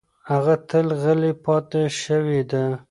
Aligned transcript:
هغه 0.31 0.53
تل 0.69 0.87
غلې 1.01 1.31
پاتې 1.43 1.81
شوې 2.01 2.41
ده. 2.51 2.63